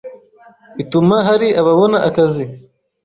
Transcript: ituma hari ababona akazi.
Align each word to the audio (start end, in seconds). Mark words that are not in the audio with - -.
ituma 0.83 1.15
hari 1.27 1.47
ababona 1.61 1.97
akazi. 2.09 2.45